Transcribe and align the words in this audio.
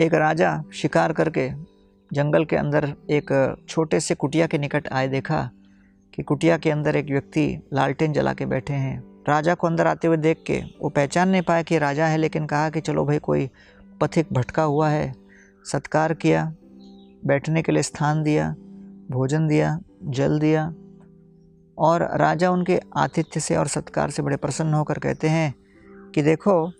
एक 0.00 0.14
राजा 0.14 0.62
शिकार 0.74 1.12
करके 1.12 1.48
जंगल 2.10 2.44
के 2.44 2.56
अंदर 2.56 2.84
एक 3.10 3.28
छोटे 3.68 4.00
से 4.00 4.14
कुटिया 4.14 4.46
के 4.46 4.58
निकट 4.58 4.88
आए 4.88 5.08
देखा 5.08 5.50
कि 6.14 6.22
कुटिया 6.22 6.56
के 6.58 6.70
अंदर 6.70 6.96
एक 6.96 7.06
व्यक्ति 7.06 7.46
लालटेन 7.72 8.12
जला 8.12 8.32
के 8.34 8.46
बैठे 8.46 8.72
हैं। 8.72 8.98
राजा 9.28 9.54
को 9.54 9.66
अंदर 9.66 9.86
आते 9.86 10.08
हुए 10.08 10.16
देख 10.16 10.42
के 10.46 10.60
वो 10.80 10.88
पहचान 10.88 11.28
नहीं 11.28 11.42
पाया 11.42 11.62
कि 11.62 11.78
राजा 11.78 12.06
है, 12.06 12.18
लेकिन 12.18 12.46
कहा 12.46 12.70
कि 12.70 12.80
चलो 12.80 13.04
भाई, 13.04 13.18
कोई 13.18 13.48
पथिक 14.00 14.32
भटका 14.32 14.62
हुआ 14.62 14.88
है। 14.88 15.14
सत्कार 15.64 16.14
किया, 16.14 16.44
बैठने 17.26 17.62
के 17.62 17.72
लिए 17.72 17.82
स्थान 17.82 18.22
दिया, 18.22 18.50
भोजन 19.10 19.48
दिया, 19.48 19.78
जल 20.04 20.38
दिया 20.38 20.66
और 21.78 22.08
राजा 22.16 22.50
उनके 22.50 22.80
आतिथ्य 22.96 23.40
से 23.40 23.56
और 23.56 23.68
सत्कार 23.68 24.10
से 24.10 24.22
बड़े 24.22 24.36
प्रसन्न 24.36 24.74
होकर 24.74 24.98
कहते 24.98 25.28
हैं 25.28 25.54
कि 26.14 26.22
देखो, 26.22 26.72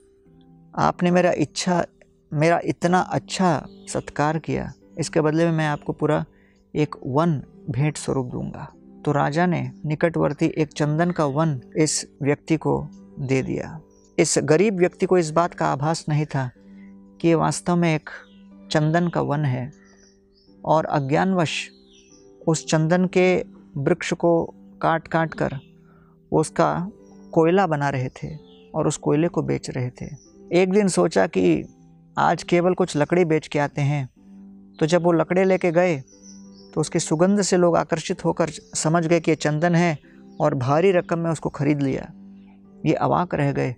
आपने 0.74 1.10
मेरा 1.10 1.32
इच्छा 1.32 1.84
मेरा 2.34 2.60
इतना 2.64 2.98
अच्छा 2.98 3.66
सत्कार 3.88 4.38
किया, 4.38 4.72
इसके 4.98 5.20
बदले 5.20 5.44
में 5.44 5.52
मैं 5.52 5.66
आपको 5.66 5.92
पूरा 5.92 6.24
एक 6.74 6.96
वन 7.06 7.42
भेंट 7.70 7.96
स्वरूप 7.96 8.26
दूँगा। 8.26 8.72
तो 9.04 9.12
राजा 9.12 9.46
ने 9.46 9.70
निकटवर्ती 9.86 10.46
एक 10.58 10.72
चंदन 10.72 11.10
का 11.10 11.24
वन 11.26 11.60
इस 11.76 12.06
व्यक्ति 12.22 12.56
को 12.56 12.88
दे 13.20 13.42
दिया। 13.42 13.80
इस 14.18 14.34
गरीब 14.44 14.78
व्यक्ति 14.78 15.06
को 15.06 15.18
इस 15.18 15.30
बात 15.30 15.54
का 15.54 15.66
आभास 15.66 16.04
नहीं 16.08 16.26
था 16.26 16.50
कि 17.20 17.28
ये 17.28 17.34
वास्तव 17.34 17.76
में 17.76 17.94
एक 17.94 18.10
चंदन 18.70 19.08
का 19.08 19.20
वन 19.20 19.44
है 19.44 19.70
और 20.64 20.84
अज्ञानवश 20.84 21.68
उस 22.46 22.66
चंदन 22.66 23.06
के 23.06 23.44
वृक्ष 23.76 24.12
को 24.12 24.44
काट 24.82 25.08
काट 25.08 25.34
कर 25.34 25.54
वो 26.32 26.40
उसका 26.40 26.90
कोयला 27.32 27.66
बना 27.66 27.88
रहे 27.90 28.08
थे 28.16 28.36
और 28.74 28.88
उस 28.88 28.96
कोयले 28.96 29.28
को 29.28 29.42
बेच 29.42 29.70
रहे 29.70 29.90
थे। 29.90 30.06
एक 30.52 30.72
दिन 30.72 30.88
सोचा 30.88 31.26
कि 31.26 31.64
आज 32.18 32.42
केवल 32.42 32.74
कुछ 32.74 32.96
लकड़ी 32.96 33.24
बेच 33.24 33.46
के 33.46 33.58
आते 33.58 33.82
हैं। 33.82 34.08
तो 34.80 34.86
जब 34.86 35.02
वो 35.02 35.12
लकड़े 35.12 35.44
लेके 35.44 35.72
गए 35.72 35.96
तो 36.74 36.80
उसकी 36.80 36.98
सुगंध 36.98 37.42
से 37.42 37.56
लोग 37.56 37.76
आकर्षित 37.76 38.24
होकर 38.24 38.48
समझ 38.74 39.06
गए 39.06 39.20
कि 39.20 39.30
ये 39.30 39.34
चंदन 39.34 39.74
है 39.74 39.98
और 40.40 40.54
भारी 40.54 40.92
रकम 40.92 41.18
में 41.18 41.30
उसको 41.30 41.48
ख़रीद 41.48 41.82
लिया। 41.82 42.12
ये 42.86 42.94
अवाक 42.94 43.34
रह 43.34 43.52
गए। 43.52 43.76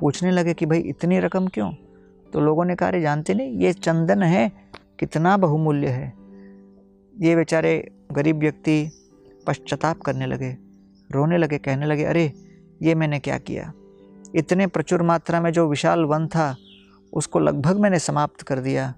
पूछने 0.00 0.30
लगे 0.30 0.54
कि 0.54 0.66
भाई, 0.66 0.78
इतनी 0.78 1.18
रकम 1.18 1.46
क्यों? 1.46 1.72
तो 2.32 2.40
लोगों 2.40 2.64
ने 2.64 2.74
कहा 2.74 2.90
जानते 2.90 3.34
नहीं, 3.34 3.58
ये 3.58 3.72
चंदन 3.72 4.22
है, 4.22 4.52
कितना 4.98 5.36
बहुमूल्य 5.36 5.88
है। 5.88 6.12
ये 7.20 7.36
बेचारे 7.36 7.90
गरीब 8.12 8.38
व्यक्ति 8.38 8.90
पश्चाताप 9.46 9.98
करने 9.98 10.26
लगे, 10.26 10.56
रोने 11.12 11.38
लगे, 11.38 11.58
कहने 11.58 11.86
लगे, 11.86 12.04
अरे, 12.04 12.32
ये 12.82 12.94
मैंने 12.94 13.18
क्या 13.18 13.38
किया? 13.38 13.72
इतने 14.34 14.66
प्रचुर 14.66 15.02
मात्रा 15.02 15.40
में 15.40 15.50
जो 15.50 15.68
विशाल 15.68 16.04
वन 16.04 16.26
था 16.26 16.56
उसको 17.14 17.38
लगभग 17.38 17.78
मैंने 17.78 17.98
समाप्त 17.98 18.42
कर 18.42 18.58
दिया। 18.58 18.94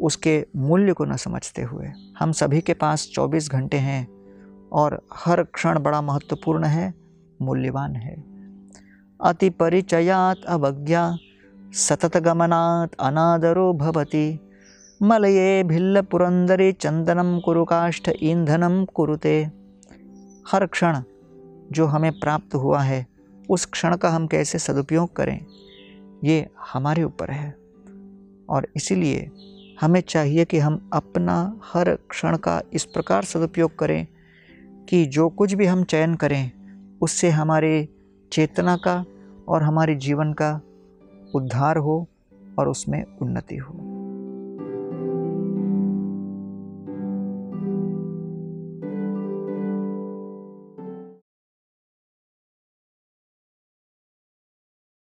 उसके 0.00 0.46
मूल्य 0.56 0.92
को 0.92 1.04
न 1.04 1.16
समझते 1.16 1.62
हुए। 1.62 1.92
हम 2.18 2.32
सभी 2.32 2.60
के 2.60 2.74
पास 2.74 3.10
24 3.12 3.50
घंटे 3.50 3.76
हैं 3.76 4.08
और 4.72 5.06
हर 5.14 5.42
क्षण 5.42 5.78
बड़ा 5.78 6.02
महत्वपूर्ण 6.02 6.64
है, 6.64 6.94
मूल्यवान 7.42 7.96
है। 7.96 8.24
अति 9.20 9.50
परिचयात 9.50 10.36
अवज्ञा, 10.48 11.16
सतत 11.72 12.16
गमनात् 12.16 12.94
अनादरो 13.00 13.72
भवति। 13.72 14.48
मलये 15.02 15.62
भिल्ल 15.62 16.02
पुरंदरी 16.02 16.72
चंदनम 16.72 17.40
कुरु 17.40 17.64
काष्ठ 17.64 18.10
ईंधनम 18.22 18.84
कुरुते। 18.84 19.50
हर 20.48 20.66
क्षण 20.66 21.02
जो 21.72 21.86
हमें 21.86 22.20
प्राप्त 22.20 22.54
हुआ 22.54 22.80
है, 22.80 23.06
उस 23.50 23.64
क्षण 23.64 23.96
का 23.96 24.08
हम 24.08 24.26
कैसे 24.26 24.58
सदुपयोग 24.58 25.16
करें? 25.16 25.46
ये 26.24 26.48
हमारे 26.72 27.02
ऊपर 27.02 27.30
है। 27.30 27.56
और 28.50 28.68
इसीलिए 28.76 29.30
हमें 29.80 30.00
चाहिए 30.00 30.44
कि 30.44 30.58
हम 30.58 30.90
अपना 30.92 31.60
हर 31.64 31.94
क्षण 31.94 32.36
का 32.36 32.62
इस 32.72 32.84
प्रकार 32.84 33.24
सदुपयोग 33.24 33.78
करें 33.78 34.06
कि 34.88 35.06
जो 35.06 35.28
कुछ 35.28 35.52
भी 35.52 35.66
हम 35.66 35.84
चयन 35.84 36.14
करें, 36.14 36.50
उससे 37.02 37.30
हमारे 37.30 37.88
चेतना 38.32 38.76
का 38.76 39.04
और 39.48 39.62
हमारे 39.62 39.94
जीवन 39.94 40.32
का 40.32 40.60
उद्धार 41.34 41.76
हो 41.76 42.08
और 42.58 42.68
उसमें 42.68 43.04
उन्नति 43.22 43.56
हो। 43.56 43.91